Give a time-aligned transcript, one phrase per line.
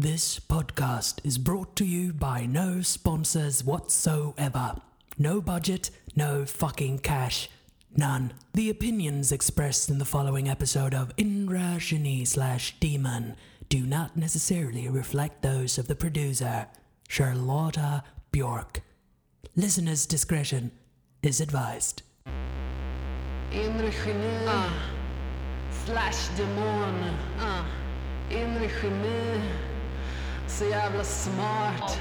[0.00, 4.76] This podcast is brought to you by no sponsors whatsoever.
[5.18, 7.50] No budget, no fucking cash.
[7.94, 8.32] None.
[8.54, 13.36] The opinions expressed in the following episode of Indra Shani slash Demon
[13.68, 16.68] do not necessarily reflect those of the producer,
[17.06, 18.80] Charlotta Bjork.
[19.54, 20.70] Listener's discretion
[21.22, 22.00] is advised.
[23.52, 24.72] Inre geni ah.
[25.84, 27.18] slash demon.
[27.38, 27.66] Ah.
[28.30, 29.69] Inre geni,
[30.50, 31.98] så jävla smart.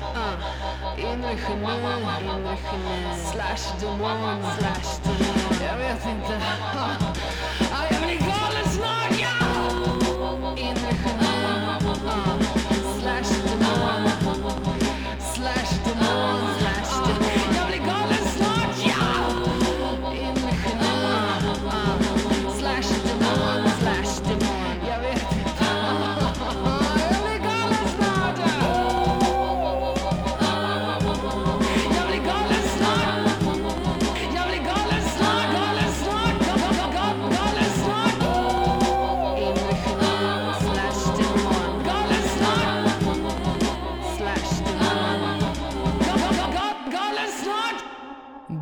[0.97, 1.73] Inre geni,
[2.21, 4.43] inre geni slash demon.
[4.57, 5.67] Slash demon.
[5.67, 6.33] Jag vet inte.
[6.75, 7.68] Uh.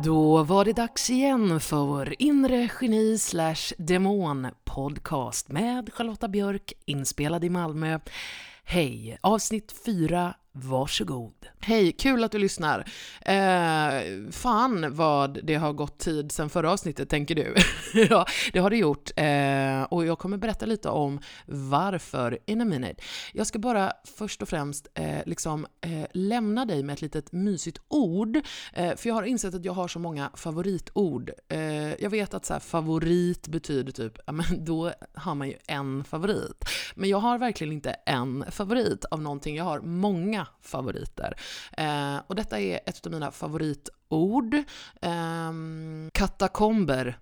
[0.08, 6.72] Då var det dags igen för vår inre geni slash demon podcast med Charlotta Björk
[6.84, 7.98] inspelad i Malmö.
[8.64, 9.18] Hej!
[9.20, 11.46] Avsnitt 4, varsågod.
[11.60, 12.78] Hej, kul att du lyssnar.
[13.20, 17.54] Eh, fan vad det har gått tid sedan förra avsnittet, tänker du?
[18.10, 19.10] ja, det har det gjort.
[19.16, 23.02] Eh, och jag kommer berätta lite om varför in a minute.
[23.32, 27.80] Jag ska bara först och främst eh, liksom eh, lämna dig med ett litet mysigt
[27.88, 28.36] ord.
[28.72, 31.30] Eh, för jag har insett att jag har så många favoritord.
[31.48, 35.54] Eh, jag vet att så här, favorit betyder typ, ja men då har man ju
[35.66, 36.64] en favorit.
[36.94, 41.36] Men jag har verkligen inte en favorit av någonting, jag har många favoriter.
[41.76, 44.54] Eh, och detta är ett av mina favoritord.
[45.02, 45.52] Eh,
[46.12, 47.18] katakomber.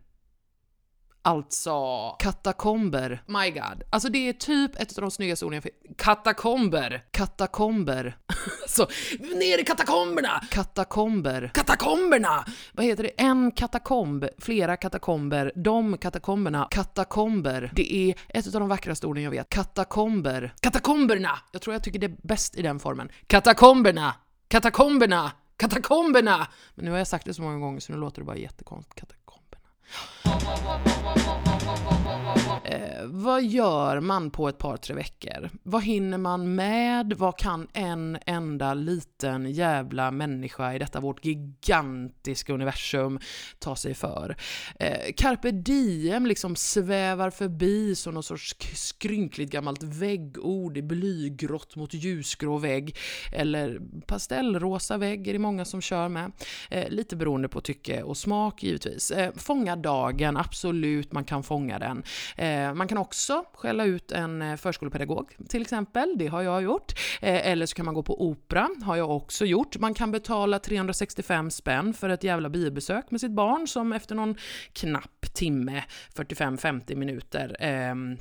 [1.26, 3.22] Alltså, katakomber.
[3.26, 3.82] My god.
[3.90, 5.98] Alltså det är typ ett av de snyggaste orden jag fick.
[5.98, 7.04] Katakomber.
[7.10, 8.16] Katakomber.
[8.66, 8.86] Så,
[9.34, 10.40] ner i katakomberna!
[10.50, 11.50] Katakomber.
[11.54, 12.44] Katakomberna!
[12.72, 13.08] Vad heter det?
[13.08, 17.70] En katakomb, flera katakomber, de katakomberna, katakomber.
[17.74, 19.48] Det är ett av de vackraste orden jag vet.
[19.48, 20.54] Katakomber.
[20.60, 21.38] Katakomberna!
[21.52, 23.08] Jag tror jag tycker det är bäst i den formen.
[23.26, 24.14] Katakomberna!
[24.48, 25.32] Katakomberna!
[25.56, 26.48] Katakomberna!
[26.74, 29.00] Men nu har jag sagt det så många gånger så nu låter det bara jättekonstigt.
[29.00, 29.45] Katakomberna.
[32.64, 35.50] Eh, vad gör man på ett par, tre veckor?
[35.62, 37.12] Vad hinner man med?
[37.12, 43.18] Vad kan en enda liten jävla människa i detta vårt gigantiska universum
[43.58, 44.36] ta sig för?
[44.78, 51.94] Eh, Carpe diem liksom svävar förbi som någon sorts skrynkligt gammalt väggord i blygrått mot
[51.94, 52.96] ljusgrå vägg.
[53.32, 56.32] Eller pastellrosa vägg är det många som kör med.
[56.70, 59.10] Eh, lite beroende på tycke och smak givetvis.
[59.10, 62.02] Eh, fånga dagen, absolut, man kan fånga den.
[62.36, 66.92] Eh, man kan också skälla ut en eh, förskolepedagog till exempel, det har jag gjort.
[67.20, 69.78] Eh, eller så kan man gå på opera, har jag också gjort.
[69.78, 74.36] Man kan betala 365 spänn för ett jävla biobesök med sitt barn som efter någon
[74.72, 75.84] knapp timme,
[76.14, 78.16] 45-50 minuter, ehm,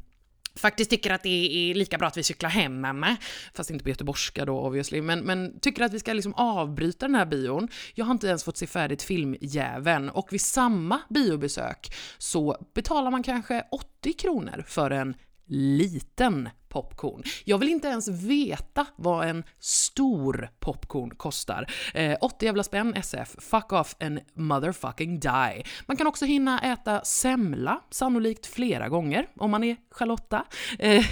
[0.56, 3.16] faktiskt tycker att det är lika bra att vi cyklar hem mamma,
[3.54, 7.16] fast inte på göteborgska då obviously, men, men tycker att vi ska liksom avbryta den
[7.16, 7.68] här bion.
[7.94, 10.10] Jag har inte ens fått se färdigt filmjäveln.
[10.10, 15.16] Och vid samma biobesök så betalar man kanske 80 kronor för en
[15.48, 17.24] liten popcorn.
[17.46, 21.72] Jag vill inte ens veta vad en stor popcorn kostar.
[21.94, 25.64] Eh, 80 jävla spänn SF, fuck off and motherfucking die.
[25.86, 30.46] Man kan också hinna äta semla, sannolikt flera gånger om man är Charlotta.
[30.80, 31.06] Eh,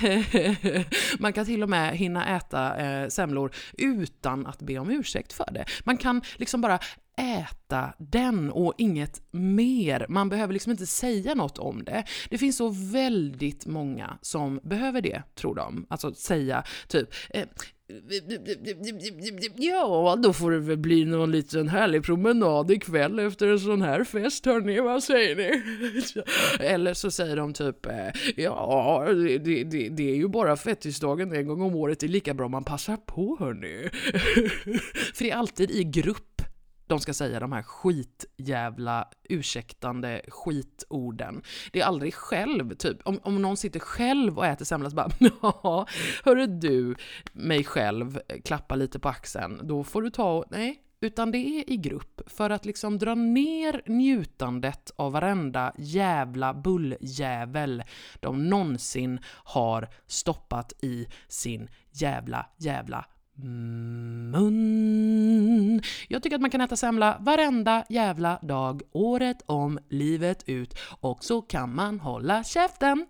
[1.20, 5.52] man kan till och med hinna äta eh, semlor utan att be om ursäkt för
[5.52, 5.66] det.
[5.84, 6.80] Man kan liksom bara
[7.18, 10.06] äta den och inget mer.
[10.09, 12.03] Man behöver liksom inte säga något om det.
[12.29, 15.85] Det finns så väldigt många som behöver det, tror de.
[15.90, 17.44] Alltså säga typ eh,
[19.55, 24.03] Ja, då får det väl bli någon liten härlig promenad ikväll efter en sån här
[24.03, 25.61] fest, hörni, vad säger ni?
[26.59, 31.47] Eller så säger de typ, eh, ja, det, det, det är ju bara fettisdagen en
[31.47, 33.90] gång om året, det är lika bra man passar på, hörni.
[35.14, 36.33] För det är alltid i grupp
[36.88, 41.41] de ska säga de här skitjävla ursäktande skitorden.
[41.72, 42.97] Det är aldrig själv, typ.
[43.06, 45.09] Om, om någon sitter själv och äter semla så bara
[45.41, 45.88] ja,
[46.24, 46.96] hörru du,
[47.34, 51.70] mig själv, klappa lite på axeln, då får du ta och, nej, utan det är
[51.70, 57.84] i grupp för att liksom dra ner njutandet av varenda jävla bulljävel
[58.20, 65.24] de någonsin har stoppat i sin jävla, jävla mun.
[66.08, 71.24] Jag tycker att man kan äta semla varenda jävla dag, året om, livet ut och
[71.24, 73.06] så kan man hålla käften.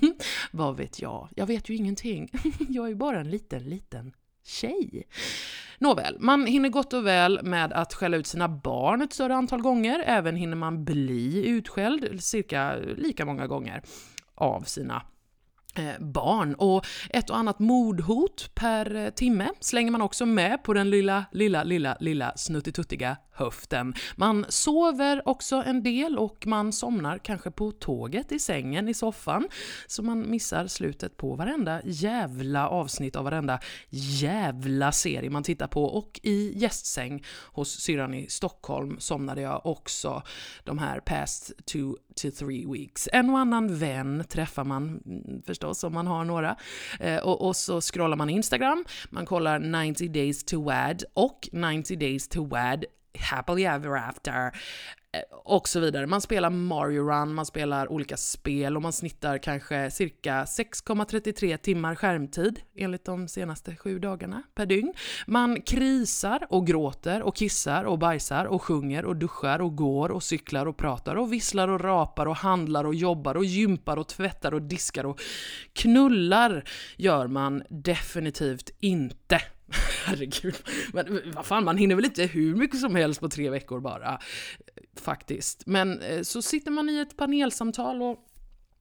[0.50, 1.28] Vad vet jag?
[1.36, 2.30] Jag vet ju ingenting.
[2.68, 4.12] Jag är ju bara en liten, liten
[4.44, 5.08] tjej.
[5.78, 9.62] Nåväl, man hinner gott och väl med att skälla ut sina barn ett större antal
[9.62, 10.02] gånger.
[10.06, 13.82] Även hinner man bli utskälld cirka lika många gånger
[14.34, 15.02] av sina
[15.78, 16.54] Eh, barn.
[16.54, 21.24] Och ett och annat mordhot per eh, timme slänger man också med på den lilla,
[21.32, 23.94] lilla, lilla, lilla snuttituttiga höften.
[24.16, 29.48] Man sover också en del och man somnar kanske på tåget, i sängen, i soffan,
[29.86, 33.60] så man missar slutet på varenda jävla avsnitt av varenda
[33.90, 35.84] jävla serie man tittar på.
[35.84, 40.22] Och i gästsäng hos syrran i Stockholm somnade jag också
[40.64, 43.08] de här past two to three weeks.
[43.12, 46.56] En och annan vän träffar man mm, förstås om man har några.
[47.00, 51.96] Eh, och, och så scrollar man Instagram, man kollar 90 days to WAD och 90
[51.96, 52.84] days to WAD
[53.18, 54.52] happily ever after
[55.12, 56.06] Eh, och så vidare.
[56.06, 61.94] Man spelar Mario Run, man spelar olika spel och man snittar kanske cirka 6,33 timmar
[61.94, 64.92] skärmtid enligt de senaste sju dagarna per dygn.
[65.26, 70.22] Man krisar och gråter och kissar och bajsar och sjunger och duschar och går och
[70.22, 74.54] cyklar och pratar och visslar och rapar och handlar och jobbar och gympar och tvättar
[74.54, 75.20] och diskar och
[75.72, 76.64] knullar
[76.96, 79.40] gör man definitivt inte.
[80.06, 80.56] Herregud,
[80.92, 84.18] men vad fan, man hinner väl inte hur mycket som helst på tre veckor bara.
[84.96, 85.66] Faktiskt.
[85.66, 88.24] Men eh, så sitter man i ett panelsamtal och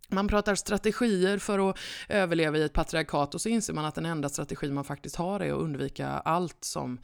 [0.10, 1.78] man pratar strategier för att
[2.10, 5.39] överleva i ett patriarkat och så inser man att den enda strategi man faktiskt har
[5.39, 7.00] är att undvika allt som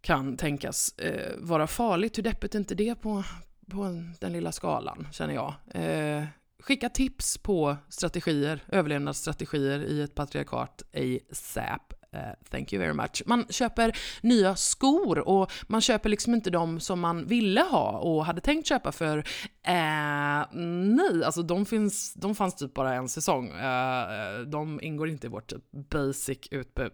[0.00, 2.18] kan tänkas eh, vara farligt.
[2.18, 3.24] Hur deppigt är inte det på,
[3.70, 5.54] på den lilla skalan, känner jag.
[5.74, 6.24] Eh,
[6.60, 11.94] skicka tips på strategier, överlevnadsstrategier i ett patriarkat ASAP.
[12.16, 13.22] Eh, thank you very much.
[13.26, 18.26] Man köper nya skor och man köper liksom inte de som man ville ha och
[18.26, 19.24] hade tänkt köpa för
[19.66, 23.48] Eh, nej, alltså de, finns, de fanns typ bara en säsong.
[23.48, 26.92] Eh, eh de ingår inte i vårt typ basic utbud.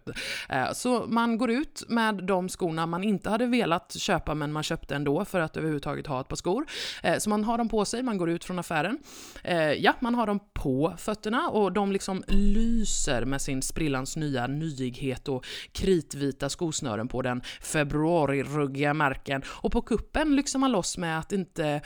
[0.49, 4.63] Eh, så man går ut med de skorna man inte hade velat köpa men man
[4.63, 6.65] köpte ändå för att överhuvudtaget ha ett par skor.
[7.03, 8.97] Eh, så man har dem på sig, man går ut från affären.
[9.77, 15.27] ja, man har dem på fötterna och de liksom lyser med sin sprillans nya nyighet
[15.27, 21.31] och kritvita skosnören på den februariruggiga marken och på kuppen lyxar man loss med att
[21.31, 21.81] inte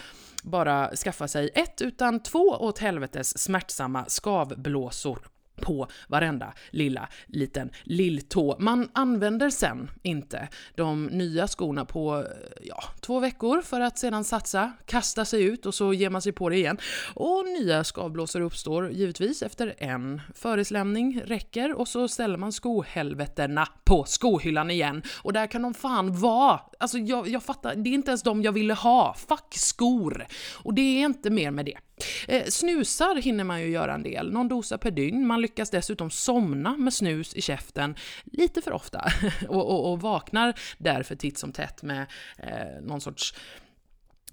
[0.48, 8.56] bara skaffa sig ett utan två åt helvetes smärtsamma skavblåsor på varenda lilla liten lilltå.
[8.60, 12.24] Man använder sen inte de nya skorna på eh,
[12.62, 16.32] ja, två veckor för att sedan satsa, kasta sig ut och så ger man sig
[16.32, 16.78] på det igen.
[17.14, 24.04] Och nya skavblåsor uppstår givetvis efter en föreslämning räcker och så ställer man skohelvetena på
[24.04, 26.60] skohyllan igen och där kan de fan vara.
[26.80, 29.14] Alltså jag, jag fattar, det är inte ens de jag ville ha.
[29.14, 30.26] Fuck skor!
[30.64, 31.78] Och det är inte mer med det.
[32.28, 35.28] Eh, snusar hinner man ju göra en del, någon dosa per dygn.
[35.28, 37.96] Man lyckas dessutom somna med snus i käften
[38.26, 39.12] lite för ofta
[39.48, 42.06] och, och, och vaknar därför titt som tätt med
[42.38, 43.34] eh, någon sorts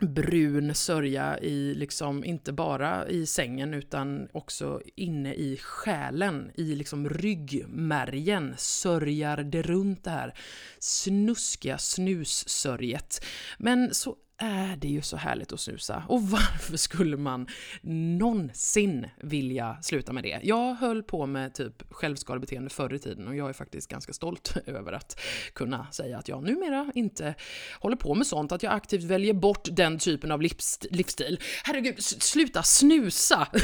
[0.00, 7.08] brun sörja i liksom, inte bara i sängen utan också inne i själen, i liksom
[7.08, 10.34] ryggmärgen sörjar det runt det här
[10.78, 13.24] snuskiga snussörjet.
[13.58, 16.03] Men så Äh, är det ju så härligt att snusa.
[16.08, 17.46] Och varför skulle man
[17.82, 20.41] någonsin vilja sluta med det?
[20.43, 24.56] Jag höll på med typ självskadebeteende förr i tiden och jag är faktiskt ganska stolt
[24.67, 25.20] över att
[25.53, 27.34] kunna säga att jag numera inte
[27.81, 30.43] håller på med sånt, att jag aktivt väljer bort den typen av
[30.91, 31.41] livsstil.
[31.64, 33.48] Herregud, sluta snusa!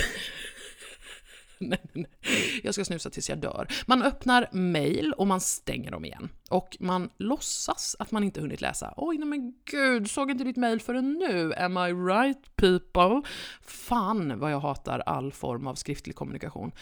[1.60, 2.06] nej, nej.
[2.62, 3.68] Jag ska snusa tills jag dör.
[3.86, 6.28] Man öppnar mail och man stänger dem igen.
[6.50, 8.94] Och man låtsas att man inte hunnit läsa.
[8.96, 11.54] Oj, nej men gud, såg inte ditt mail förrän nu.
[11.54, 13.22] Am I right people?
[13.60, 16.72] Fan vad jag hatar all form av skriftlig kommunikation.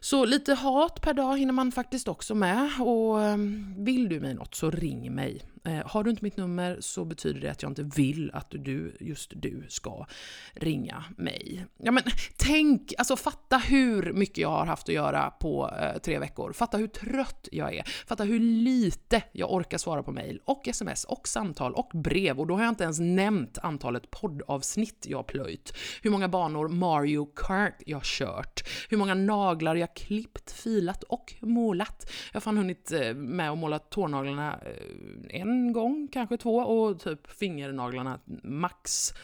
[0.00, 4.34] Så lite hat per dag hinner man faktiskt också med och ehm, vill du mig
[4.34, 5.42] något så ring mig.
[5.64, 8.96] Eh, har du inte mitt nummer så betyder det att jag inte vill att du,
[9.00, 10.06] just du, ska
[10.52, 11.66] ringa mig.
[11.78, 12.02] Ja men
[12.36, 16.52] tänk, alltså fatta hur mycket jag har haft att göra på eh, tre veckor.
[16.52, 17.82] Fatta hur trött jag är.
[18.06, 22.46] Fatta hur lite jag orkar svara på mail och sms och samtal och brev och
[22.46, 25.76] då har jag inte ens nämnt antalet poddavsnitt jag plöjt.
[26.02, 28.62] Hur många banor Mario Kart jag kört.
[28.88, 32.10] Hur många naglar jag klippt, filat och målat.
[32.32, 36.56] Jag har fan hunnit eh, med att måla tårnaglarna eh, en en gång, kanske två
[36.56, 39.14] och typ fingernaglarna max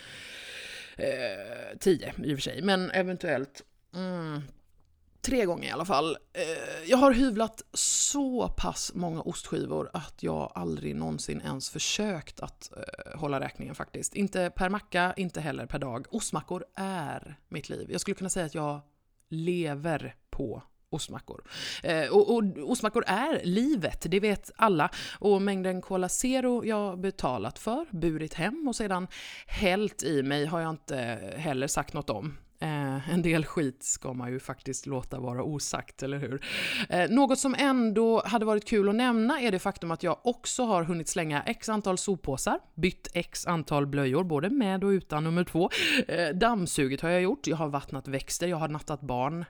[0.96, 3.62] eh, tio i och för sig, men eventuellt
[3.94, 4.42] mm,
[5.26, 6.16] tre gånger i alla fall.
[6.32, 12.72] Eh, jag har hyvlat så pass många ostskivor att jag aldrig någonsin ens försökt att
[12.76, 14.14] eh, hålla räkningen faktiskt.
[14.14, 16.06] Inte per macka, inte heller per dag.
[16.10, 17.88] Ostmackor är mitt liv.
[17.90, 18.80] Jag skulle kunna säga att jag
[19.28, 21.44] lever på ostmackor.
[21.82, 24.90] Eh, och, och ostmackor är livet, det vet alla.
[25.18, 29.08] Och mängden Cola Zero jag betalat för, burit hem och sedan
[29.46, 30.96] hällt i mig har jag inte
[31.36, 32.38] heller sagt något om.
[32.60, 36.44] Eh, en del skit ska man ju faktiskt låta vara osagt, eller hur?
[36.88, 40.64] Eh, något som ändå hade varit kul att nämna är det faktum att jag också
[40.64, 45.44] har hunnit slänga x antal soppåsar, bytt x antal blöjor, både med och utan nummer
[45.44, 45.70] två.
[46.08, 49.44] Eh, dammsugit har jag gjort, jag har vattnat växter, jag har nattat barn.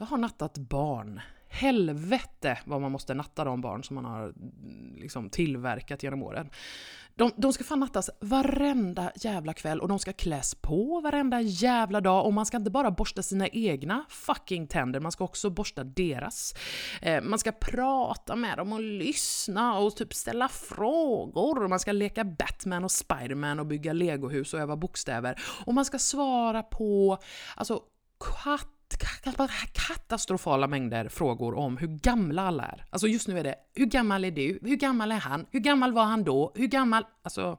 [0.00, 1.20] Jag har nattat barn.
[1.48, 6.50] Helvete vad man måste natta de barn som man har mm, liksom tillverkat genom åren.
[7.14, 12.00] De, de ska fan nattas varenda jävla kväll och de ska kläs på varenda jävla
[12.00, 15.84] dag och man ska inte bara borsta sina egna fucking tänder, man ska också borsta
[15.84, 16.54] deras.
[17.02, 21.68] Eh, man ska prata med dem och lyssna och typ ställa frågor.
[21.68, 25.40] Man ska leka Batman och Spiderman och bygga legohus och öva bokstäver.
[25.66, 27.18] Och man ska svara på,
[27.56, 27.82] alltså,
[28.44, 28.77] katt
[29.72, 32.84] katastrofala mängder frågor om hur gamla alla är.
[32.90, 34.58] Alltså just nu är det, hur gammal är du?
[34.62, 35.46] Hur gammal är han?
[35.50, 36.52] Hur gammal var han då?
[36.54, 37.04] Hur gammal...
[37.22, 37.58] Alltså...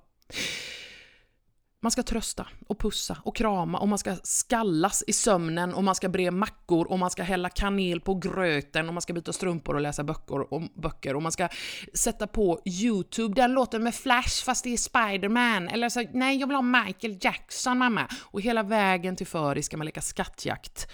[1.81, 5.95] Man ska trösta och pussa och krama och man ska skallas i sömnen och man
[5.95, 9.75] ska bre mackor och man ska hälla kanel på gröten och man ska byta strumpor
[9.75, 11.48] och läsa böcker och, böcker och man ska
[11.93, 16.48] sätta på YouTube den låten med Flash fast det är Spiderman eller så nej jag
[16.48, 20.88] vill ha Michael Jackson mamma och hela vägen till föris ska man leka skattjakt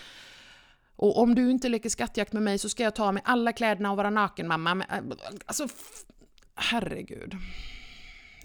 [0.96, 3.92] och om du inte leker skattjakt med mig så ska jag ta med alla kläderna
[3.92, 4.86] och vara naken mamma.
[4.90, 4.98] Äh,
[5.46, 5.68] alltså,
[6.56, 7.36] herregud.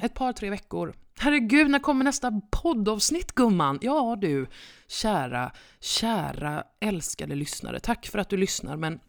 [0.03, 0.95] Ett par, tre veckor.
[1.19, 3.79] Herregud, när kommer nästa poddavsnitt gumman?
[3.83, 4.47] Ja du,
[4.89, 7.81] kära, kära älskade lyssnare.
[7.81, 9.01] Tack för att du lyssnar men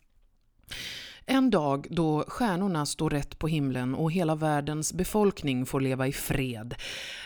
[1.26, 6.14] en dag då stjärnorna står rätt på himlen och hela världens befolkning får leva i
[6.14, 6.76] fred.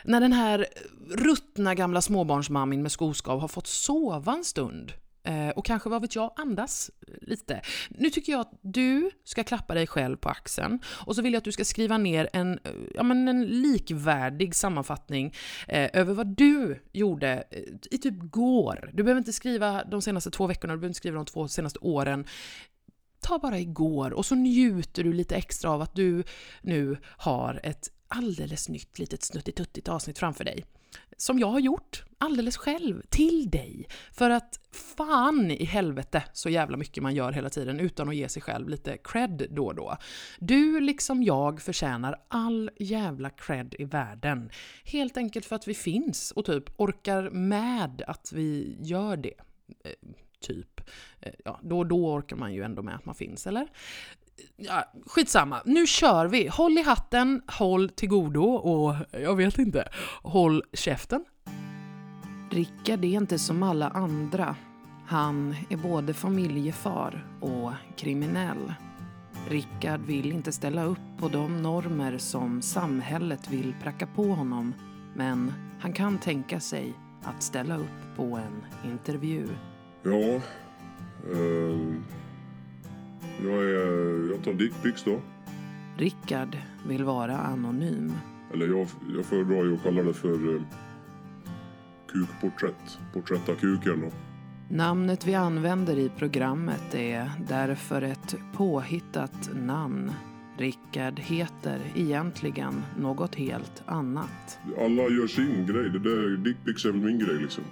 [0.04, 0.68] När den här
[1.10, 4.94] ruttna gamla småbarnsmammin med skoskav har fått sova en stund
[5.26, 6.92] Eh, och kanske, vad vet jag, andas
[7.22, 7.62] lite.
[7.90, 11.38] Nu tycker jag att du ska klappa dig själv på axeln och så vill jag
[11.38, 12.60] att du ska skriva ner en,
[12.96, 15.34] ja, men en likvärdig sammanfattning
[15.68, 18.90] eh, över vad du gjorde eh, i typ går.
[18.94, 21.80] Du behöver inte skriva de senaste två veckorna, du behöver inte skriva de två senaste
[21.80, 22.26] åren
[23.20, 26.24] ta bara igår och så njuter du lite extra av att du
[26.62, 30.66] nu har ett alldeles nytt litet snuttituttigt avsnitt framför dig
[31.18, 33.88] som jag har gjort alldeles själv, till dig.
[34.12, 34.60] För att
[34.98, 38.70] fan i helvete så jävla mycket man gör hela tiden utan att ge sig själv
[38.70, 39.98] lite cred då och då.
[40.40, 44.50] Du liksom jag förtjänar all jävla cred i världen.
[44.84, 49.34] Helt enkelt för att vi finns och typ orkar med att vi gör det.
[49.84, 49.92] Eh,
[50.40, 50.82] typ.
[51.22, 53.68] Eh, ja, då och då orkar man ju ändå med att man finns, eller?
[54.56, 56.48] Ja, skitsamma, nu kör vi.
[56.48, 59.90] Håll i hatten, håll till godo och jag vet inte,
[60.22, 61.26] håll käften.
[62.52, 64.56] Rickard är inte som alla andra.
[65.08, 68.74] Han är både familjefar och kriminell.
[69.50, 74.74] Rickard vill inte ställa upp på de normer som samhället vill pracka på honom
[75.16, 79.48] men han kan tänka sig att ställa upp på en intervju.
[80.04, 80.42] Ja,
[81.32, 81.96] eh,
[83.44, 85.22] jag, är, jag tar dickpics då.
[85.98, 88.14] Rickard vill vara anonym.
[88.54, 90.62] Eller jag, jag föredrar ju att kalla det för eh,
[92.08, 93.00] kukporträtt.
[93.14, 94.12] Porträtt av kuken då.
[94.70, 100.12] Namnet vi använder i programmet är därför ett påhittat namn.
[100.58, 104.60] Rickard heter egentligen något helt annat.
[104.78, 105.90] Alla gör sin grej.
[105.90, 107.64] Det där dickpics är väl min grej liksom.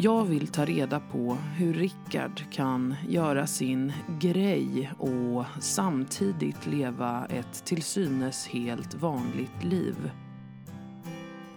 [0.00, 7.64] Jag vill ta reda på hur Rickard kan göra sin grej och samtidigt leva ett
[7.64, 10.10] till synes helt vanligt liv.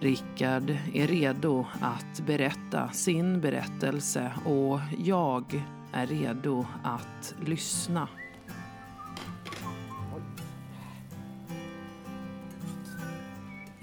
[0.00, 8.08] Rickard är redo att berätta sin berättelse och jag är redo att lyssna.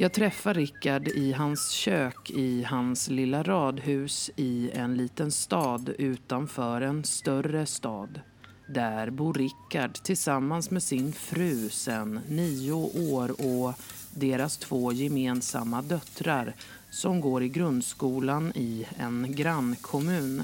[0.01, 6.81] Jag träffar Rickard i hans kök i hans lilla radhus i en liten stad utanför
[6.81, 8.21] en större stad.
[8.67, 12.71] Där bor Rickard tillsammans med sin fru sedan nio
[13.11, 13.73] år och
[14.13, 16.55] deras två gemensamma döttrar
[16.89, 20.43] som går i grundskolan i en grannkommun.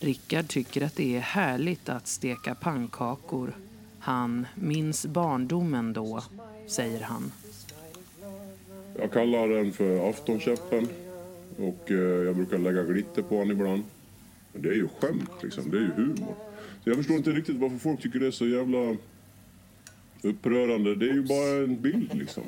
[0.00, 3.56] Rickard tycker att det är härligt att steka pannkakor.
[3.98, 6.22] Han minns barndomen då,
[6.68, 7.32] säger han.
[8.98, 10.88] Jag kallar den för aftonkäppen.
[11.56, 13.82] Och eh, jag brukar lägga glitter på den ibland.
[14.52, 16.34] Men det är ju skämt liksom, det är ju humor.
[16.84, 18.96] Så jag förstår inte riktigt varför folk tycker det är så jävla
[20.22, 20.94] upprörande.
[20.94, 22.42] Det är ju bara en bild liksom.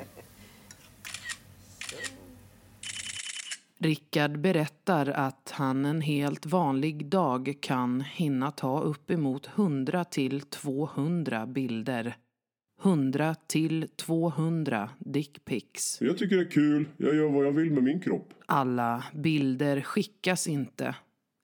[3.79, 11.45] Rickard berättar att han en helt vanlig dag kan hinna ta uppemot 100 till 200
[11.45, 12.15] bilder.
[12.83, 16.01] 100 till 200 dickpics.
[16.01, 18.33] Jag tycker det är kul, jag gör vad jag vill med min kropp.
[18.45, 20.95] Alla bilder skickas inte.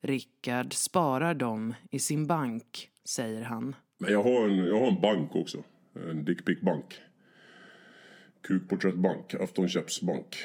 [0.01, 3.75] Rickard sparar dem i sin bank, säger han.
[3.97, 5.63] Men jag har en, jag har en bank också.
[6.09, 6.93] En dickpic-bank.
[8.41, 10.35] Kukporträttbank, aftonköpsbank.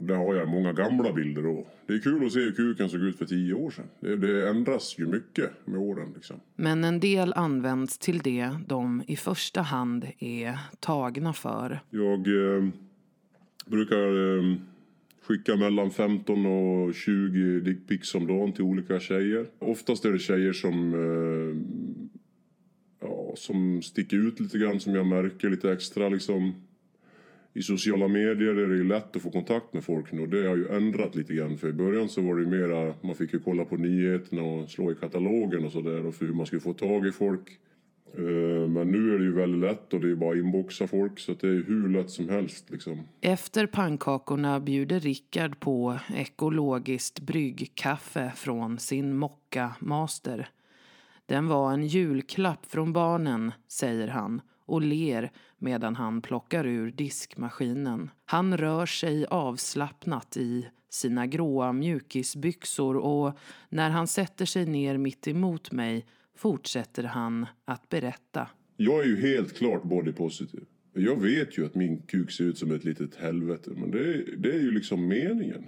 [0.00, 1.66] Där har jag många gamla bilder då.
[1.86, 3.84] Det är kul att se hur kuken såg ut för tio år sedan.
[4.00, 6.40] Det, det ändras ju mycket med åren liksom.
[6.56, 11.80] Men en del används till det de i första hand är tagna för.
[11.90, 12.68] Jag eh,
[13.66, 14.56] brukar eh,
[15.22, 19.46] skicka mellan 15 och 20 dickpics om dagen till olika tjejer.
[19.58, 21.56] Oftast är det tjejer som, eh,
[23.00, 26.54] ja, som sticker ut lite grann, som jag märker lite extra liksom.
[27.54, 30.56] I sociala medier är det ju lätt att få kontakt med folk nu det har
[30.56, 31.58] ju ändrat lite grann.
[31.58, 34.70] För i början så var det ju mera, man fick ju kolla på nyheterna och
[34.70, 37.58] slå i katalogen och sådär och för hur man skulle få tag i folk.
[38.16, 41.18] Eh, men nu är det ju väldigt lätt och det är bara att inboxa folk
[41.18, 43.00] så det är hur lätt som helst liksom.
[43.20, 50.48] Efter pannkakorna bjuder Rickard på ekologiskt bryggkaffe från sin Mocka-master.
[51.26, 58.10] Den var en julklapp från barnen, säger han och ler medan han plockar ur diskmaskinen.
[58.24, 65.28] Han rör sig avslappnat i sina gråa mjukisbyxor och när han sätter sig ner mitt
[65.28, 66.06] emot mig
[66.36, 68.48] fortsätter han att berätta.
[68.76, 70.64] Jag är ju helt klart body positive.
[70.92, 74.36] Jag vet ju att min kuk ser ut som ett litet helvete men det är,
[74.36, 75.64] det är ju liksom meningen.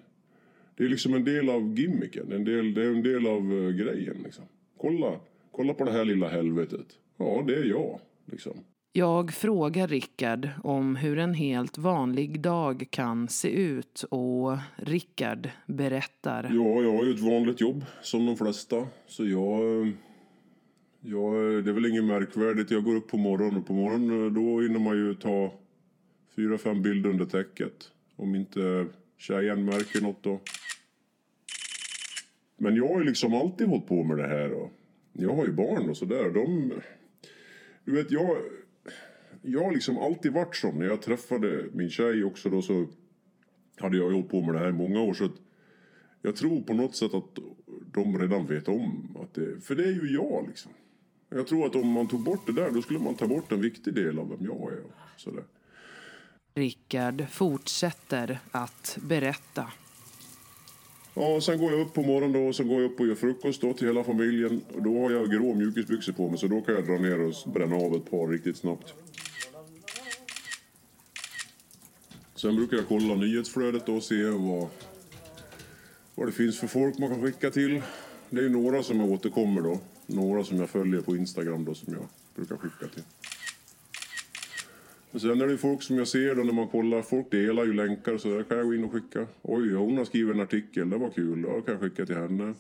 [0.77, 3.71] Det är liksom en del av gimmicken, en del, det är en del av eh,
[3.71, 4.45] grejen liksom.
[4.77, 6.87] Kolla, kolla på det här lilla helvetet.
[7.17, 8.53] Ja, det är jag liksom.
[8.93, 16.45] Jag frågar Rickard om hur en helt vanlig dag kan se ut och Rickard berättar.
[16.45, 18.87] Ja, jag har ju ett vanligt jobb som de flesta.
[19.07, 19.93] Så jag...
[21.01, 22.71] jag det är väl inget märkvärdigt.
[22.71, 25.53] Jag går upp på morgonen och på morgonen då hinner man ju ta
[26.37, 27.91] fyra, fem bilder under täcket.
[28.17, 28.87] Om inte
[29.19, 30.41] tjejen märker något då.
[32.57, 34.53] Men jag har ju liksom alltid hållit på med det här.
[34.53, 34.71] Och
[35.13, 36.31] jag har ju barn och sådär.
[36.31, 36.73] De...
[37.85, 38.37] Du vet, jag...
[39.43, 40.79] Jag har liksom alltid varit sån.
[40.79, 42.87] När jag träffade min tjej också då så
[43.77, 45.15] hade jag hållit på med det här i många år.
[45.15, 45.29] Så
[46.23, 47.39] jag tror på något sätt att
[47.95, 49.61] de redan vet om att det...
[49.61, 50.73] För det är ju jag liksom.
[51.29, 53.61] Jag tror att om man tog bort det där då skulle man ta bort en
[53.61, 54.81] viktig del av vem jag är.
[54.81, 55.45] Och sådär.
[56.55, 59.67] Rickard fortsätter att berätta.
[61.15, 63.15] Ja, sen går jag upp på morgonen då och så går jag upp och gör
[63.15, 64.61] frukost då till hela familjen.
[64.75, 67.35] Och då har jag grå mjukisbyxor på mig så då kan jag dra ner och
[67.53, 68.95] bränna av ett par riktigt snabbt.
[72.41, 74.69] Sen brukar jag kolla nyhetsflödet och se vad,
[76.15, 77.83] vad det finns för folk man kan skicka till.
[78.31, 79.81] Det är några som jag återkommer då.
[80.07, 83.03] Några som jag följer på Instagram då som jag brukar skicka till.
[85.11, 87.03] Men sen är det folk som jag ser då när man kollar.
[87.03, 89.27] Folk delar ju länkar så där kan jag gå in och skicka.
[89.43, 90.91] Oj, hon har skrivit en artikel.
[90.91, 91.45] Det var kul.
[91.49, 92.55] Ja, kan jag skicka till henne.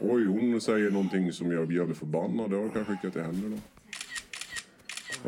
[0.00, 2.50] Oj, hon säger någonting som jag gör mig förbannad.
[2.50, 3.73] Det kan jag skicka till henne då.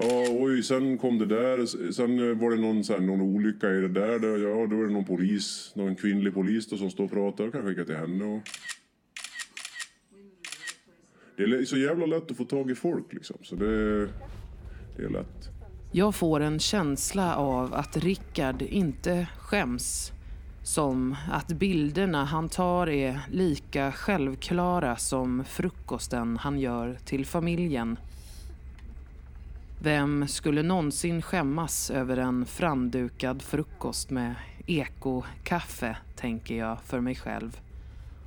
[0.08, 1.66] Ja, oj, sen kom det där.
[1.92, 4.18] Sen eh, var det någon, så här, någon olycka i det där.
[4.18, 7.44] Då, ja, då är det någon polis, någon kvinnlig polis då, som står och pratar.
[7.44, 8.24] Jag kan skicka till henne.
[8.24, 8.40] Och...
[11.36, 13.36] Det är så jävla lätt att få tag i folk liksom.
[13.42, 14.00] Så det,
[14.96, 15.48] det är lätt.
[15.92, 20.12] Jag får en känsla av att Rickard inte skäms.
[20.62, 27.96] Som att bilderna han tar är lika självklara som frukosten han gör till familjen.
[29.87, 34.35] Vem skulle någonsin skämmas över en framdukad frukost med
[34.66, 37.61] ekokaffe, tänker jag för mig själv.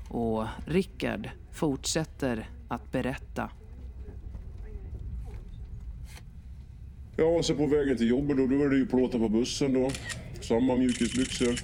[0.10, 3.50] Och Rickard fortsätter att berätta.
[7.18, 9.90] Ja, så på vägen till jobbet då, då är det ju plåta på bussen då.
[10.42, 11.60] Samma mjukisbyxor.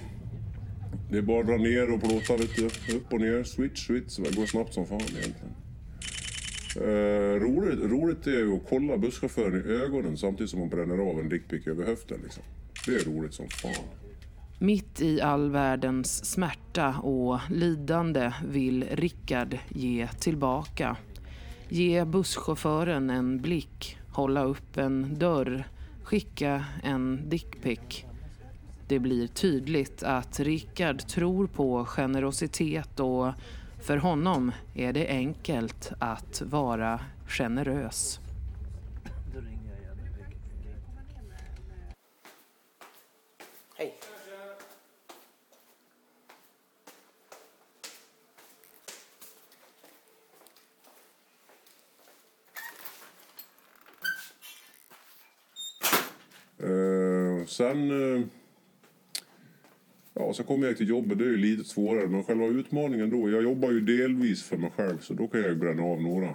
[1.12, 2.66] Det är bara att dra ner och plåta lite.
[2.96, 4.18] Upp och ner, switch, switch.
[4.18, 5.65] Det går snabbt som fan egentligen.
[6.76, 11.20] Eh, roligt, roligt är ju att kolla busschauffören i ögonen samtidigt som man bränner av
[11.20, 12.20] en dickpic över höften.
[12.24, 12.44] Liksom.
[12.86, 13.86] Det är roligt som fan.
[14.60, 20.98] Mitt i all världens smärta och lidande vill Rickard ge tillbaka.
[21.70, 25.68] Ge busschauffören en blick, hålla upp en dörr,
[26.04, 28.06] skicka en dickpic.
[28.88, 33.34] Det blir tydligt att Rickard tror på generositet och
[33.86, 38.20] för honom är det enkelt att vara generös.
[43.78, 43.94] Hej.
[56.60, 57.92] Eh, sen...
[57.92, 58.45] Eh,
[60.16, 61.18] ja, så kommer jag till jobbet.
[61.18, 62.08] Det är ju lite svårare.
[62.08, 63.30] Men själva utmaningen då.
[63.30, 64.98] Jag jobbar ju delvis för mig själv.
[65.02, 66.34] Så då kan jag ju bränna av några.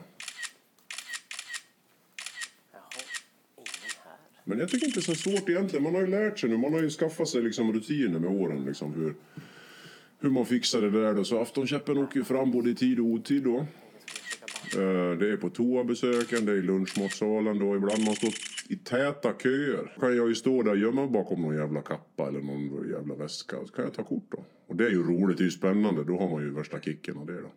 [4.44, 5.82] Men jag tycker inte det är så svårt egentligen.
[5.82, 6.56] Man har ju lärt sig nu.
[6.56, 8.64] Man har ju skaffat sig liksom rutiner med åren.
[8.64, 9.14] Liksom, hur,
[10.20, 11.14] hur man fixar det där.
[11.14, 11.24] Då.
[11.24, 13.56] Så aftonkäppen åker ju fram både i tid och otid då.
[14.76, 17.76] Eh, det är på toabesöken, det är i lunchmatsalen då.
[17.76, 18.30] Ibland man står
[18.70, 19.96] i täta köer.
[20.00, 23.14] kan jag ju stå där och gömma mig bakom någon jävla kappa eller någon jävla
[23.14, 23.56] väska.
[23.66, 24.44] Så kan jag ta kort då.
[24.68, 26.04] Och det är ju roligt, det är ju spännande.
[26.04, 27.52] Då har man ju värsta kicken av det då.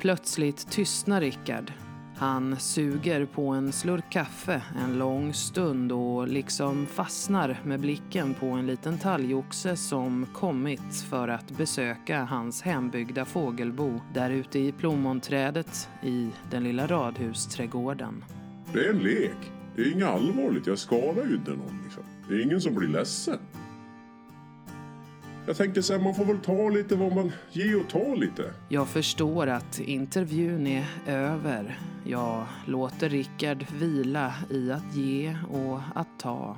[0.00, 1.72] Plötsligt tystnar Rickard.
[2.20, 8.46] Han suger på en slurk kaffe en lång stund och liksom fastnar med blicken på
[8.46, 15.88] en liten talgoxe som kommit för att besöka hans hembyggda fågelbo där ute i plommonträdet
[16.02, 18.24] i den lilla radhusträdgården.
[18.72, 19.52] Det är en lek.
[19.76, 20.66] Det är inget allvarligt.
[20.66, 22.02] Jag skadar ju inte någon liksom.
[22.28, 23.38] Det är ingen som blir ledsen.
[25.46, 27.32] Jag tänker så här, man får väl ta lite vad man...
[27.50, 28.52] ger och ta lite.
[28.68, 31.78] Jag förstår att intervjun är över.
[32.04, 36.56] Jag låter Rickard vila i att ge och att ta.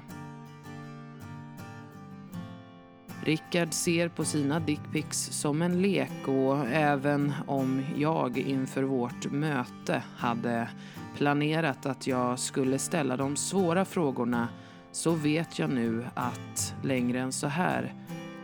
[3.25, 10.03] Rickard ser på sina dickpics som en lek och även om jag inför vårt möte
[10.17, 10.69] hade
[11.17, 14.49] planerat att jag skulle ställa de svåra frågorna
[14.93, 17.95] så vet jag nu att längre än så här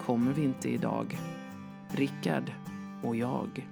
[0.09, 1.19] kommer vi inte idag.
[1.89, 2.53] Rickard
[3.03, 3.67] och jag.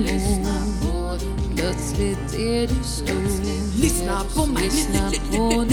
[0.00, 1.18] Lyssna på mor.
[1.56, 3.80] Plötsligt är du stor.
[3.80, 5.64] Lyssna på mig, Lyssna på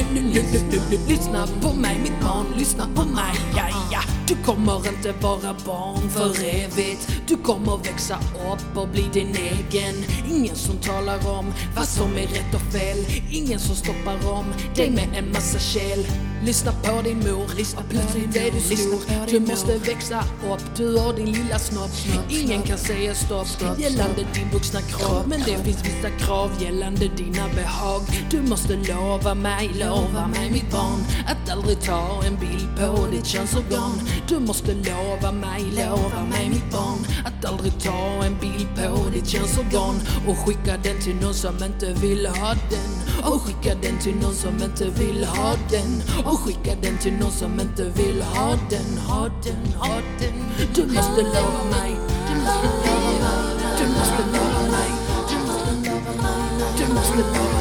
[1.08, 4.00] lyssna på mig mitt barn, lyssna på mig, ja ja.
[4.28, 7.22] Du kommer inte vara barn för evigt.
[7.28, 8.16] Du kommer växa
[8.52, 9.96] upp och bli din egen.
[10.30, 12.98] Ingen som talar om vad som är rätt och fel.
[13.32, 16.06] Ingen som stoppar om dig med en massa käll.
[16.44, 19.32] Lyssna på din mor, lyssna plötsligt är du stor.
[19.32, 21.92] Du måste växa upp, du har din lilla snopp.
[22.30, 23.48] Ingen kan säga stopp
[23.78, 25.26] gällande din vuxna kropp.
[25.26, 28.02] Men det finns vissa krav gällande dina behag.
[28.32, 33.26] Du måste lova mig, lova mig mitt barn att aldrig ta en bild på ditt
[33.26, 34.02] könsorgan.
[34.28, 39.28] Du måste lova mig, lova mig mitt barn att aldrig ta en bild på ditt
[39.28, 39.96] könsorgan
[40.28, 43.07] och skicka den till någon som inte vill ha den.
[43.24, 46.04] Och skicka den till någon som inte vill ha den.
[46.26, 50.34] Och skicka den till någon som inte vill ha den, ha den, ha den.
[50.76, 51.96] Du måste lova mig,
[52.30, 53.48] du måste lova mig,
[53.80, 54.90] du måste lova mig,
[55.30, 56.42] du måste lova mig,
[56.78, 57.57] du måste lova mig,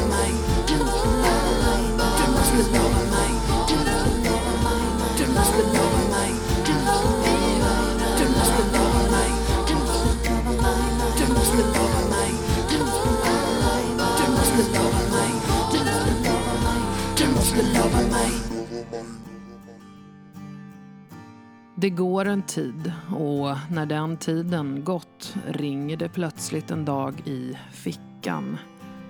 [21.79, 27.57] Det går en tid och när den tiden gått ringer det plötsligt en dag i
[27.71, 28.57] fickan.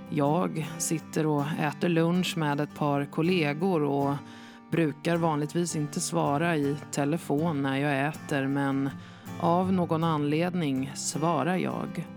[0.09, 4.15] Jag sitter och äter lunch med ett par kollegor och
[4.71, 8.89] brukar vanligtvis inte svara i telefon när jag äter men
[9.39, 12.07] av någon anledning svarar jag.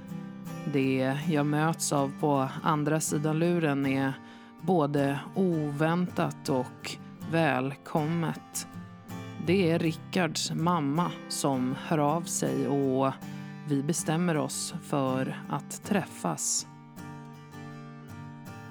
[0.73, 4.13] Det jag möts av på andra sidan luren är
[4.61, 6.97] både oväntat och
[7.31, 8.67] välkommet.
[9.47, 13.13] Det är Rickards mamma som hör av sig och
[13.69, 16.67] vi bestämmer oss för att träffas.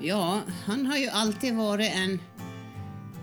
[0.02, 2.20] Ja, han har ju alltid varit en,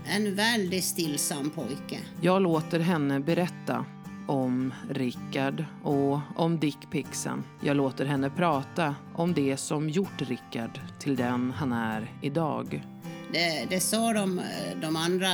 [0.05, 1.99] en väldigt stillsam pojke.
[2.21, 3.85] Jag låter henne berätta
[4.27, 7.43] om Rickard och om dickpixen.
[7.61, 12.85] Jag låter henne prata om det som gjort Rickard till den han är idag.
[13.33, 14.41] Det, det sa de,
[14.81, 15.27] de andra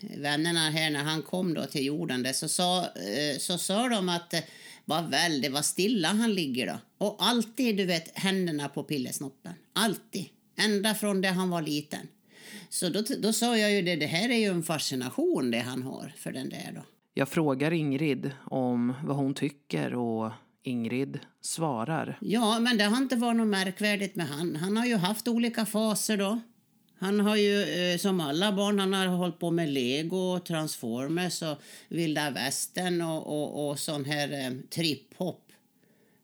[0.00, 2.22] vännerna här när han kom då till jorden.
[2.22, 4.40] Det, så, sa, eh, så sa de att eh,
[4.84, 6.78] vad väldigt vad stilla han ligger då.
[6.98, 9.52] Och alltid, du vet, händerna på pillesnoppen.
[9.72, 10.26] Alltid.
[10.56, 12.08] Ända från det han var liten.
[12.68, 15.82] Så då, då sa jag ju det, det här är ju en fascination det han
[15.82, 16.82] har för den där då.
[17.14, 20.32] Jag frågar Ingrid om vad hon tycker och
[20.62, 22.18] Ingrid svarar.
[22.20, 24.56] Ja, men det har inte varit något märkvärdigt med han.
[24.56, 26.40] Han har ju haft olika faser då.
[26.98, 31.62] Han har ju eh, som alla barn, han har hållit på med Lego, Transformers och
[31.88, 35.52] vilda västern och, och, och sån här eh, tripphopp.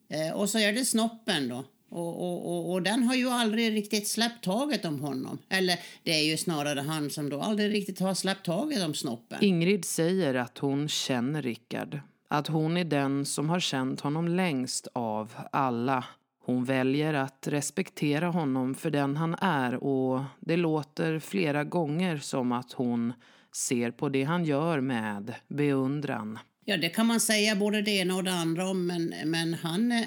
[0.09, 1.65] Eh, och så är det snoppen då.
[1.89, 5.39] Och, och, och, och den har ju aldrig riktigt släppt taget om honom.
[5.49, 9.39] Eller det är ju snarare han som då aldrig riktigt har släppt taget om snoppen.
[9.45, 12.01] Ingrid säger att hon känner Rickard.
[12.29, 16.05] Att hon är den som har känt honom längst av alla.
[16.47, 22.53] Hon väljer att respektera honom för den han är och det låter flera gånger som
[22.53, 23.13] att hon
[23.57, 26.39] ser på det han gör med beundran.
[26.65, 29.93] Ja, det kan man säga både det ena och det andra om, men, men han,
[29.93, 30.03] eh,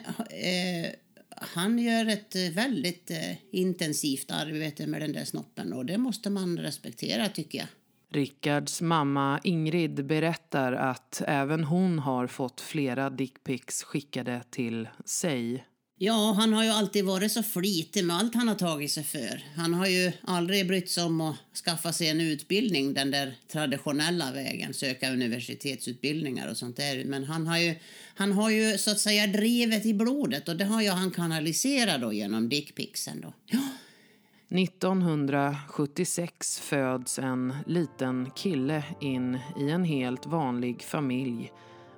[1.30, 6.58] han gör ett väldigt eh, intensivt arbete med den där snoppen och det måste man
[6.58, 7.68] respektera tycker jag.
[8.12, 15.66] Rickards mamma Ingrid berättar att även hon har fått flera dickpics skickade till sig.
[16.00, 19.44] Ja, han har ju alltid varit så flitig med allt han har tagit sig för.
[19.56, 24.32] Han har ju aldrig brytt sig om att skaffa sig en utbildning den där traditionella
[24.32, 27.06] vägen, söka universitetsutbildningar och sånt där.
[27.06, 27.76] Men han har ju,
[28.16, 32.02] han har ju så att säga drivet i blodet och det har ju han kanaliserat
[32.02, 33.34] då genom dickpicsen då.
[33.46, 33.60] Ja.
[34.50, 41.52] 1976 föds en liten kille in i en helt vanlig familj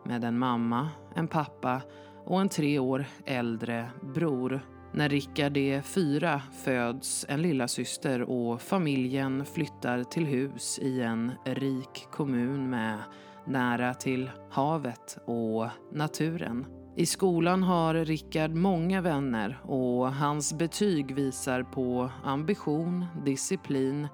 [0.06, 1.82] med en mamma, en pappa
[2.30, 4.62] och en tre år äldre bror.
[4.94, 11.32] När Rickard är fyra föds en lilla syster och familjen flyttar till hus i en
[11.46, 12.98] rik kommun med
[13.46, 16.66] nära till havet och naturen.
[16.96, 24.08] I skolan har Rickard många vänner och hans betyg visar på ambition, disciplin,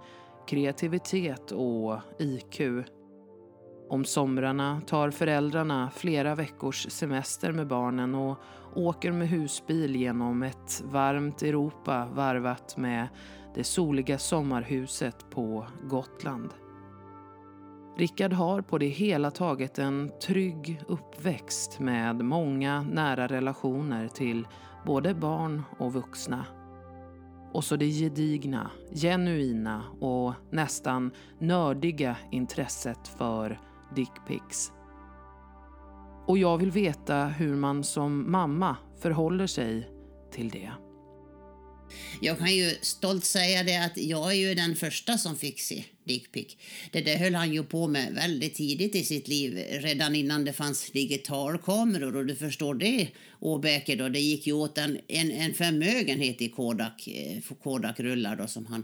[0.47, 2.62] kreativitet och IQ.
[3.89, 8.38] Om somrarna tar föräldrarna flera veckors semester med barnen och
[8.76, 13.08] åker med husbil genom ett varmt Europa varvat med
[13.56, 16.50] det soliga sommarhuset på Gotland.
[17.98, 24.48] Rickard har på det hela taget en trygg uppväxt med många nära relationer till
[24.86, 26.45] både barn och vuxna.
[27.54, 33.60] Och så det gedigna, genuina och nästan nördiga intresset för
[33.95, 34.71] dickpics.
[36.27, 39.89] Och jag vill veta hur man som mamma förhåller sig
[40.31, 40.71] till det.
[42.21, 45.86] Jag kan ju stolt säga det att jag är ju den första som fick se
[46.05, 46.57] dickpic.
[46.91, 50.53] Det där höll han ju på med väldigt tidigt i sitt liv, redan innan det
[50.53, 52.15] fanns digitalkameror.
[52.15, 53.07] Och du förstår det,
[53.39, 58.47] Åbäke, då, det gick ju åt en, en, en förmögenhet i Kodak, eh, Kodak-rullar då
[58.47, 58.83] som han...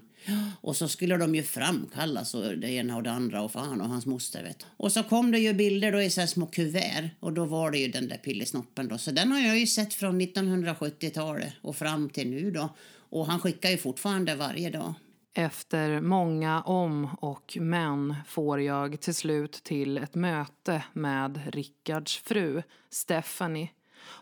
[0.62, 3.90] Och så skulle de ju framkallas och det ena och det andra och fan och
[3.90, 4.66] hans moster vet.
[4.78, 7.72] Och så kom det ju bilder då i så här små kuvert och då var
[7.72, 8.98] det ju den där pillesnoppen då.
[8.98, 12.70] Så den har jag ju sett från 1970-talet och fram till nu då.
[12.94, 14.94] Och han skickar ju fortfarande varje dag.
[15.34, 22.64] Efter många om och men får jag till slut till ett möte med Rickards fru,
[22.90, 23.70] Stephanie.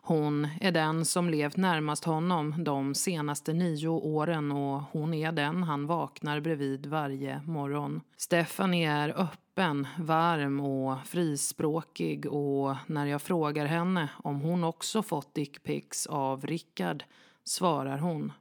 [0.01, 5.63] Hon är den som levt närmast honom de senaste nio åren och hon är den
[5.63, 8.01] han vaknar bredvid varje morgon.
[8.17, 15.33] Stephanie är öppen, varm och frispråkig och när jag frågar henne om hon också fått
[15.33, 17.03] dickpics av Rickard
[17.43, 18.31] svarar hon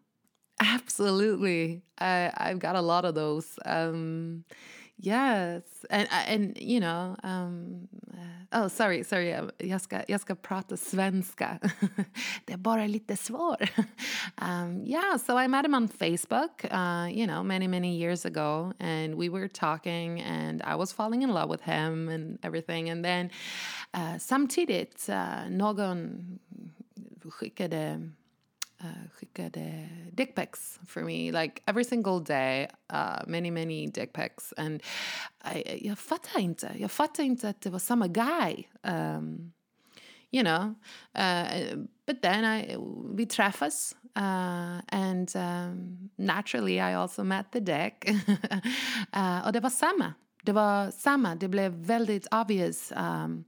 [0.60, 1.82] Absolutely.
[1.98, 3.58] I, I've got a lot of those.
[3.64, 4.44] Um,
[4.98, 5.62] yes.
[5.90, 11.58] And, and you know, um, uh, oh sorry, sorry, jag ska, jag ska prata svenska.
[12.44, 13.56] det är bara lite svår.
[14.38, 18.72] um, yeah, so I met him on Facebook, uh, you know, many, many years ago.
[18.80, 22.90] And we were talking and I was falling in love with him and everything.
[22.90, 23.30] And then
[23.94, 26.38] uh, samtidigt, uh, någon
[27.30, 28.10] skickade
[28.84, 32.68] uh, skickade dick pics for me like every single day.
[32.90, 34.52] Uh, many, many dick pics.
[34.56, 34.82] And
[35.44, 36.72] I, jag fattar inte.
[36.78, 38.64] Jag fattar inte att det var samma guy.
[38.82, 39.52] Um,
[40.30, 40.74] you know.
[41.14, 42.76] Uh, but then I,
[43.14, 43.94] vi träffas.
[44.16, 48.10] Uh, and um, naturally I also met the dick.
[49.16, 50.14] uh, och det var samma.
[50.48, 51.34] Det var samma.
[51.34, 52.92] Det blev väldigt obvious.
[52.96, 53.44] Um,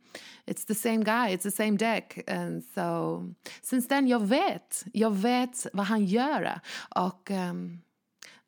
[0.46, 2.30] it's the same guy, it's the same deck.
[2.30, 3.22] And so,
[3.62, 4.84] since then, jag vet.
[4.92, 6.60] Jag vet vad han gör.
[6.96, 7.80] Och um,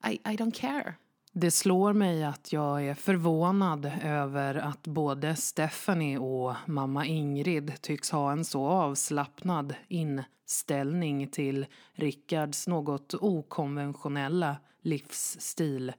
[0.07, 0.95] I, I don't care.
[1.33, 8.11] Det slår mig att jag är förvånad över att både Stephanie och mamma Ingrid tycks
[8.11, 15.93] ha en så avslappnad inställning till Rickards något okonventionella livsstil.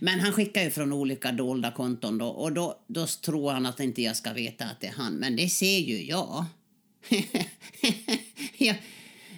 [0.00, 3.80] Men han skickar ju från olika dolda konton då och då, då tror han att
[3.80, 5.14] inte jag ska veta att det är han.
[5.14, 6.44] Men det ser ju jag.
[8.58, 8.74] ja,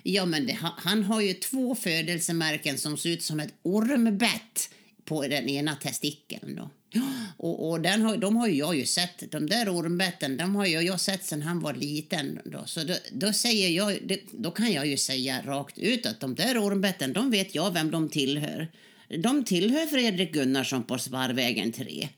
[0.02, 4.70] ja, men det, han har ju två födelsemärken som ser ut som ett ormbett
[5.04, 6.70] på den ena testikeln då.
[7.36, 10.66] Och, och den har, de har ju jag ju sett, de där ormbetten, de har
[10.66, 12.38] ju jag sett sedan han var liten.
[12.44, 12.62] Då.
[12.66, 16.58] Så då, då säger jag, då kan jag ju säga rakt ut att de där
[16.58, 18.68] ormbetten, de vet jag vem de tillhör.
[19.18, 22.08] De tillhör Fredrik Gunnarsson på Sparvägen 3.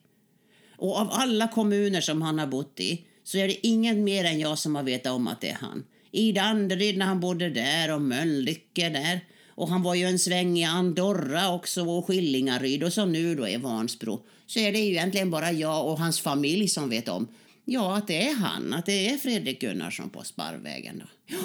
[0.77, 4.41] Och av alla kommuner som han har bott i så är det ingen mer än
[4.41, 5.85] jag som har vetat om att det är han.
[6.11, 9.21] I Danderyd när han bodde där och Mölnlycke där.
[9.49, 13.49] Och han var ju en sväng i Andorra också och Skillingaryd och så nu då
[13.49, 14.27] i Vansbro.
[14.47, 17.29] Så är det ju egentligen bara jag och hans familj som vet om.
[17.65, 21.07] Ja, att det är han, att det är Fredrik Gunnarsson på Sparvägen då.
[21.27, 21.39] Ja.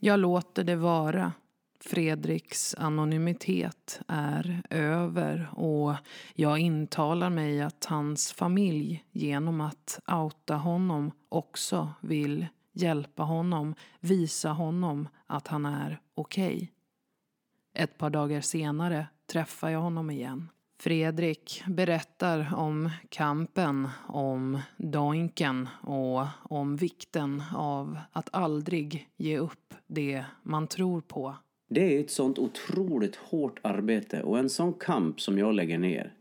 [0.00, 1.32] Jag låter det vara.
[1.80, 5.94] Fredriks anonymitet är över och
[6.34, 14.48] jag intalar mig att hans familj genom att outa honom också vill hjälpa honom, visa
[14.48, 16.54] honom att han är okej.
[16.54, 16.68] Okay.
[17.74, 20.48] Ett par dagar senare träffar jag honom igen.
[20.78, 30.24] Fredrik berättar om kampen, om doinken och om vikten av att aldrig ge upp det
[30.42, 31.36] man tror på.
[31.68, 36.12] Det är ett sånt otroligt hårt arbete och en sån kamp som jag lägger ner.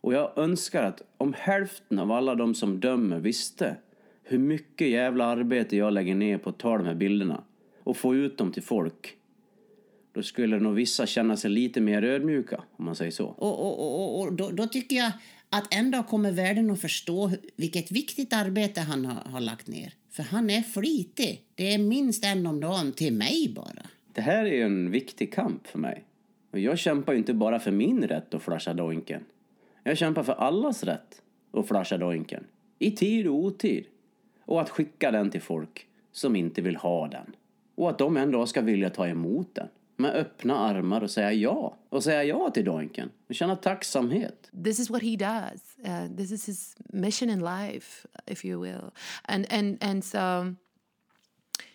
[0.00, 3.76] Och jag önskar att om hälften av alla de som dömer visste
[4.22, 7.44] hur mycket jävla arbete jag lägger ner på att ta de här bilderna
[7.84, 9.16] och få ut dem till folk.
[10.12, 13.26] Då skulle nog vissa känna sig lite mer ödmjuka, om man säger så.
[13.26, 15.12] Och, och, och, och då, då, tycker jag
[15.50, 19.94] att en dag kommer världen att förstå vilket viktigt arbete han har, har lagt ner.
[20.10, 21.42] För han är flitig.
[21.54, 23.86] Det är minst en om dagen till mig bara.
[24.16, 26.04] Det här är en viktig kamp för mig.
[26.50, 29.24] Och jag kämpar ju inte bara för min rätt att flasha doinken.
[29.82, 32.44] Jag kämpar för allas rätt att flasha doinken.
[32.78, 33.86] I tid och otid.
[34.44, 37.36] Och att skicka den till folk som inte vill ha den.
[37.74, 39.68] Och att de en dag ska vilja ta emot den.
[39.96, 41.76] med öppna armar och säga ja.
[41.88, 43.10] Och säga ja till Doinken.
[43.28, 44.50] Och känna tacksamhet.
[44.64, 45.76] this is what he does.
[45.84, 48.90] Uh, this is his mission in life, if you will.
[49.22, 50.54] And and and so,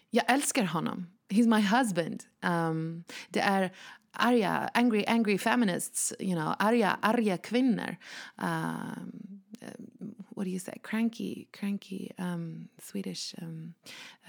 [0.09, 1.10] jag älskar honom.
[1.31, 2.25] He's my husband.
[2.43, 3.71] Um, det är
[4.73, 7.97] angry, angry feminists, you know, arga, arga kvinnor.
[8.37, 10.73] Um, uh, what do you say?
[10.81, 13.35] Cranky, cranky, um, Swedish.
[13.41, 13.73] Um,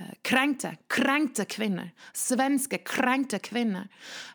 [0.00, 1.90] uh, kränkta, kränkta kvinnor.
[2.12, 3.88] Svenska kränkta kvinnor.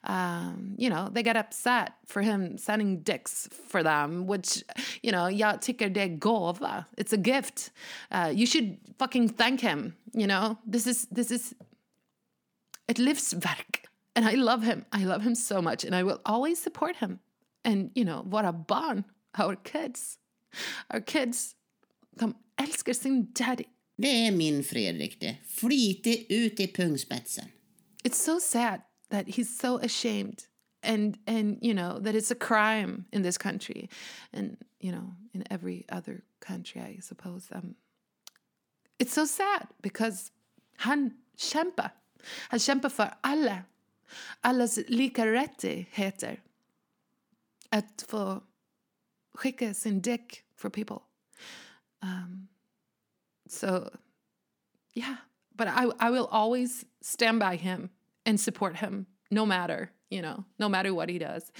[0.03, 4.63] Um, you know, they get upset for him sending dicks for them, which,
[5.03, 6.85] you know, jag tycker det gåva.
[6.97, 7.71] It's a gift.
[8.11, 10.57] Uh, you should fucking thank him, you know?
[10.65, 11.53] This is, this is
[12.87, 13.87] ett livsverk.
[14.15, 14.85] And I love him.
[14.91, 15.85] I love him so much.
[15.85, 17.19] And I will always support him.
[17.63, 19.03] And, you know, våra barn,
[19.37, 20.17] our kids,
[20.89, 21.55] our kids,
[22.19, 23.65] de älskar sin daddy.
[23.97, 25.37] Det är min Fredrik det.
[25.45, 27.45] Flitig ut i pungspetsen.
[28.03, 30.47] It's so sad that he's so ashamed
[30.83, 33.89] and and you know that it's a crime in this country
[34.33, 37.75] and you know in every other country I suppose um
[38.99, 40.31] it's so sad because
[40.77, 41.91] han kämpar
[42.49, 43.63] han kämpar för alla
[44.41, 46.43] allas lika rättigheter.
[47.69, 48.43] Att få
[49.33, 50.99] skicka sin dick for people.
[52.03, 52.47] Um
[53.49, 53.89] so
[54.93, 55.15] yeah.
[55.55, 57.89] But I, I will always stand by him
[58.25, 61.51] and support him no matter you know no matter what he does.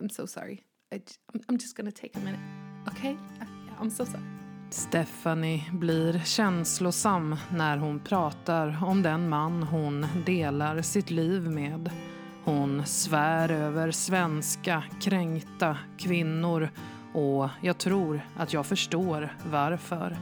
[0.00, 0.64] I'm so sorry.
[0.92, 1.02] I,
[1.34, 2.40] I'm, I'm just gonna take a minute.
[2.88, 3.16] Okay?
[3.40, 3.46] I,
[3.80, 4.37] i'm so sorry
[4.70, 11.90] Stephanie blir känslosam när hon pratar om den man hon delar sitt liv med.
[12.44, 16.70] Hon svär över svenska kränkta kvinnor
[17.14, 20.16] och jag tror att jag förstår varför.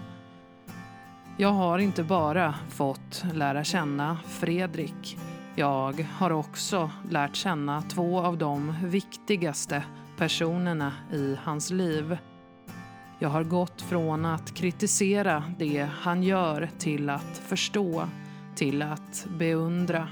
[1.37, 5.19] Jag har inte bara fått lära känna Fredrik.
[5.55, 9.83] Jag har också lärt känna två av de viktigaste
[10.17, 12.19] personerna i hans liv.
[13.19, 18.09] Jag har gått från att kritisera det han gör till att förstå,
[18.55, 20.09] till att beundra.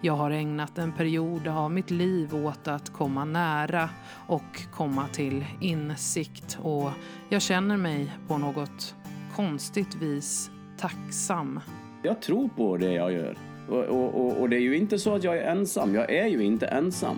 [0.00, 3.90] Jag har ägnat en period av mitt liv åt att komma nära
[4.26, 6.90] och komma till insikt och
[7.28, 8.94] jag känner mig på något
[9.36, 11.60] konstigt vis tacksam.
[12.02, 13.36] Jag tror på det jag gör.
[13.68, 15.94] Och, och, och, det är ju inte så att jag är ensam.
[15.94, 17.16] Jag är ju inte ensam.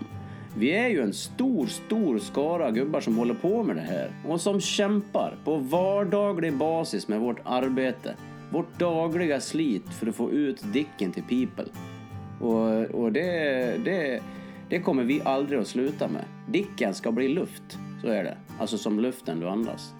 [0.57, 4.40] Vi är ju en stor, stor skara gubbar som håller på med det här och
[4.40, 8.14] som kämpar på vardaglig basis med vårt arbete.
[8.51, 11.72] Vårt dagliga slit för att få ut dicken till people.
[12.40, 14.22] Och, och det, det,
[14.68, 16.24] det kommer vi aldrig att sluta med.
[16.48, 18.36] Dicken ska bli luft, så är det.
[18.59, 19.94] Alltså som luften du andas.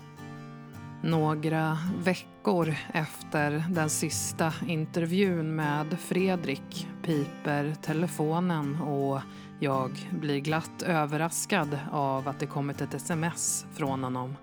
[1.03, 9.21] Några veckor efter den sista intervjun med Fredrik piper telefonen och
[9.63, 14.37] jag blir glatt överraskad av att det kommit ett sms från honom.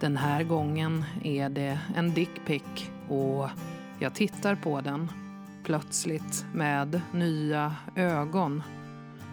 [0.00, 2.62] Den här gången är det en dickpic
[3.08, 3.48] och
[3.98, 5.10] jag tittar på den
[5.64, 8.62] plötsligt med nya ögon.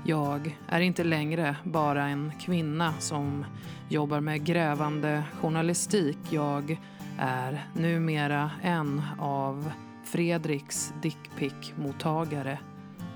[0.06, 3.46] Jag är inte längre bara en kvinna som
[3.90, 6.18] jobbar med grävande journalistik.
[6.30, 6.80] Jag
[7.20, 9.72] är numera en av
[10.04, 12.58] Fredriks dickpic-mottagare.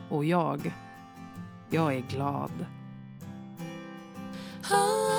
[0.10, 0.74] Och jag,
[1.70, 2.66] jag är glad.
[4.72, 5.17] Oh,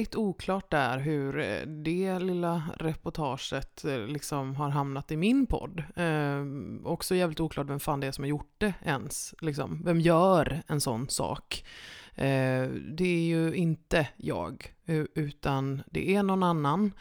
[0.00, 5.82] väldigt oklart där hur eh, det lilla reportaget eh, liksom har hamnat i min podd.
[5.96, 6.44] Eh,
[6.84, 9.34] också jävligt oklart vem fan det är som har gjort det ens.
[9.40, 9.82] Liksom.
[9.84, 11.64] Vem gör en sån sak?
[12.14, 14.74] Eh, det är ju inte jag,
[15.14, 16.92] utan det är någon annan.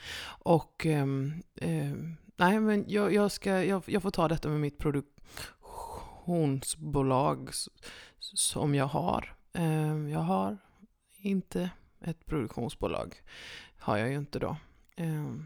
[0.43, 4.59] Och ehm, eh, ehm, nej, men jag, jag, ska, jag, jag får ta detta med
[4.59, 7.49] mitt produktionsbolag
[8.19, 9.35] som jag har.
[9.53, 10.57] Eh, jag har
[11.21, 11.69] inte
[12.01, 13.21] ett produktionsbolag.
[13.77, 14.57] Har jag ju inte då.
[14.95, 15.45] Ehm,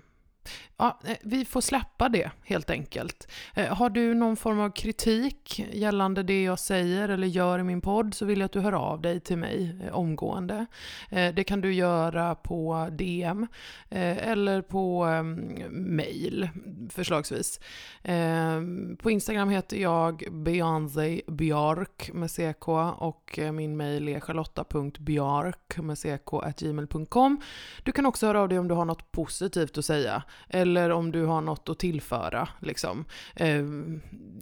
[0.78, 3.28] Ja, eh, vi får släppa det helt enkelt.
[3.56, 7.82] Eh, har du någon form av kritik gällande det jag säger eller gör i min
[7.82, 10.66] podd så vill jag att du hör av dig till mig eh, omgående.
[11.10, 13.48] Det kan du göra på DM
[13.90, 16.50] eller på ehm, mail
[16.90, 17.60] förslagsvis.
[18.04, 22.68] Ehm, på Instagram heter jag Beyoncé Björk med CK
[22.98, 27.42] och min mail är charlotta.bjark med ck gmail.com.
[27.84, 31.12] Du kan också höra av dig om du har något positivt att säga eller om
[31.12, 32.48] du har något att tillföra.
[32.60, 33.06] Liksom.
[33.36, 33.64] Eh,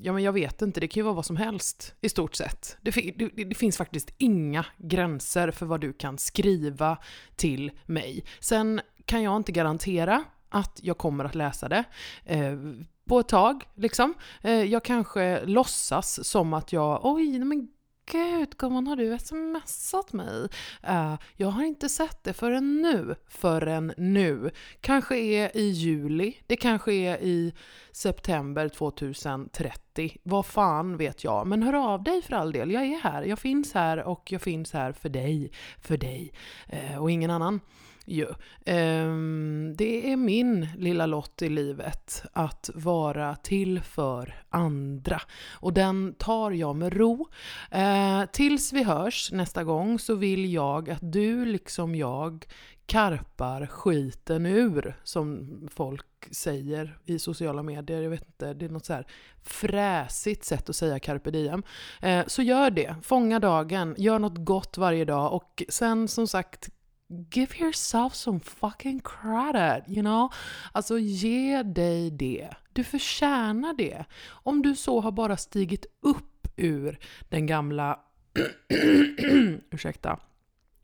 [0.02, 2.78] ja, men jag vet inte, det kan ju vara vad som helst i stort sett.
[2.82, 6.98] Det, det, det finns faktiskt inga gränser för vad du kan skriva
[7.36, 8.24] till mig.
[8.40, 11.84] Sen kan jag inte garantera att jag kommer att läsa det.
[12.26, 12.58] Eh,
[13.06, 14.14] på ett tag, liksom.
[14.42, 17.68] Eh, jag kanske låtsas som att jag, oj, men
[18.06, 20.48] gud gumman, har du smsat mig?
[20.90, 24.52] Uh, jag har inte sett det förrän nu, förrän nu.
[24.82, 27.54] Kanske är i juli, det kanske är i
[27.92, 30.18] september 2030.
[30.24, 31.48] Vad fan vet jag?
[31.48, 34.42] Men hör av dig för all del, jag är här, jag finns här och jag
[34.42, 36.34] finns här för dig, för dig
[36.74, 37.60] uh, och ingen annan
[38.06, 38.28] ju.
[38.66, 45.22] Ehm, det är min lilla lott i livet att vara till för andra.
[45.52, 47.28] Och den tar jag med ro.
[47.72, 52.46] Eh, tills vi hörs nästa gång så vill jag att du liksom jag
[52.86, 58.02] karpar skiten ur, som folk säger i sociala medier.
[58.02, 59.08] Jag vet inte, det är något så här
[59.44, 61.64] fräsigt sätt att säga carpe diem.
[62.02, 66.70] Eh, så gör det, fånga dagen, gör något gott varje dag och sen som sagt
[67.30, 70.34] give yourself some fucking credit, you know?
[70.72, 72.50] Alltså ge dig det.
[72.74, 74.06] Du förtjänar det.
[74.28, 77.00] Om du så har bara stigit upp ur
[77.30, 78.00] den gamla,
[79.72, 80.20] ursäkta,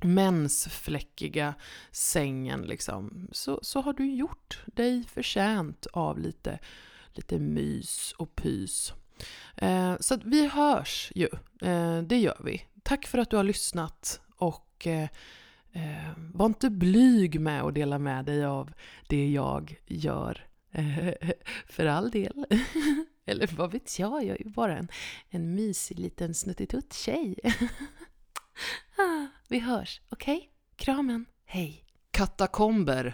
[0.03, 1.53] mensfläckiga
[1.91, 6.59] sängen liksom, så, så har du gjort dig förtjänt av lite,
[7.13, 8.93] lite mys och pys.
[9.55, 11.27] Eh, så att vi hörs ju,
[11.61, 12.61] eh, det gör vi.
[12.83, 15.09] Tack för att du har lyssnat och eh,
[15.77, 18.73] Eh, var inte blyg med att dela med dig av
[19.07, 20.47] det jag gör.
[20.71, 21.13] Eh,
[21.65, 22.45] för all del.
[23.25, 24.87] Eller vad vet jag, jag är ju bara en,
[25.29, 27.35] en mysig liten snuttitutt-tjej.
[28.97, 30.37] ah, vi hörs, okej?
[30.37, 30.49] Okay?
[30.75, 31.83] Kramen, hej.
[32.11, 33.13] Katakomber.